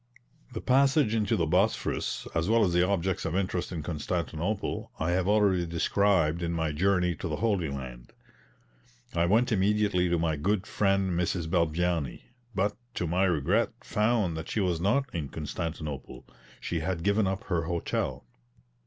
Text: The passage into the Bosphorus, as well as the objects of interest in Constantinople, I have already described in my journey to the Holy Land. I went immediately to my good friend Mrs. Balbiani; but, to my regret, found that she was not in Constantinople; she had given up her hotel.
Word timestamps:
The 0.53 0.61
passage 0.61 1.13
into 1.13 1.35
the 1.37 1.45
Bosphorus, 1.45 2.27
as 2.33 2.49
well 2.49 2.65
as 2.65 2.73
the 2.73 2.81
objects 2.83 3.23
of 3.23 3.35
interest 3.35 3.71
in 3.71 3.83
Constantinople, 3.83 4.89
I 4.97 5.11
have 5.11 5.27
already 5.27 5.67
described 5.67 6.41
in 6.41 6.53
my 6.53 6.71
journey 6.71 7.13
to 7.17 7.27
the 7.27 7.35
Holy 7.35 7.69
Land. 7.69 8.11
I 9.13 9.25
went 9.27 9.51
immediately 9.51 10.09
to 10.09 10.17
my 10.17 10.37
good 10.37 10.65
friend 10.65 11.11
Mrs. 11.11 11.47
Balbiani; 11.47 12.23
but, 12.55 12.75
to 12.95 13.05
my 13.05 13.25
regret, 13.25 13.73
found 13.83 14.35
that 14.37 14.49
she 14.49 14.59
was 14.59 14.81
not 14.81 15.05
in 15.13 15.29
Constantinople; 15.29 16.25
she 16.59 16.79
had 16.79 17.03
given 17.03 17.27
up 17.27 17.43
her 17.43 17.65
hotel. 17.65 18.25